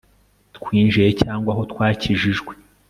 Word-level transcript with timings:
twinjiye 0.55 1.09
cyangwa 1.21 1.49
aho 1.53 1.61
twakijijwe 1.71 2.51